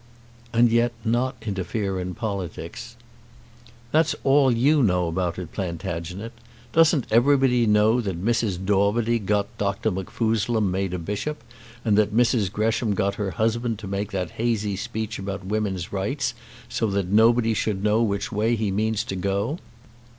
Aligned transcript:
"And 0.51 0.71
yet 0.71 0.93
not 1.05 1.35
interfere 1.45 1.99
in 1.99 2.15
politics." 2.15 2.95
"That's 3.91 4.15
all 4.23 4.51
you 4.51 4.81
know 4.81 5.07
about 5.07 5.37
it, 5.37 5.51
Plantagenet. 5.51 6.31
Doesn't 6.73 7.05
everybody 7.11 7.67
know 7.67 8.01
that 8.01 8.19
Mrs. 8.19 8.65
Daubeny 8.65 9.19
got 9.19 9.55
Dr. 9.59 9.91
MacFuzlem 9.91 10.71
made 10.71 10.95
a 10.95 10.97
bishop, 10.97 11.43
and 11.85 11.95
that 11.99 12.15
Mrs. 12.17 12.51
Gresham 12.51 12.95
got 12.95 13.13
her 13.21 13.29
husband 13.29 13.77
to 13.77 13.87
make 13.87 14.11
that 14.11 14.31
hazy 14.41 14.75
speech 14.75 15.19
about 15.19 15.45
women's 15.45 15.93
rights, 15.93 16.33
so 16.67 16.87
that 16.87 17.09
nobody 17.09 17.53
should 17.53 17.83
know 17.83 18.01
which 18.01 18.31
way 18.31 18.55
he 18.55 18.71
meant 18.71 18.97
to 19.05 19.15
go? 19.15 19.59